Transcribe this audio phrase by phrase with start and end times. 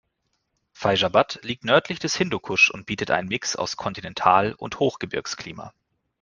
[0.73, 5.75] Faizabad liegt nördlich des Hindukusch und bietet einen Mix aus Kontinental- und Hochgebirgsklima.